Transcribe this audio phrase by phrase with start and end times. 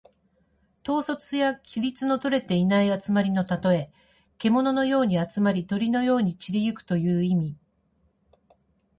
[0.83, 3.91] 統率や規律のとれていない集まりのたとえ。
[4.39, 7.55] けもののように集まり、鳥のように散り行くという意味。